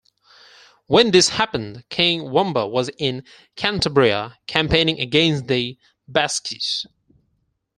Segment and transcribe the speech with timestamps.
[0.87, 3.23] When this happened, King Wamba was in
[3.55, 5.77] Cantabria campaigning against the
[6.07, 6.87] Basques.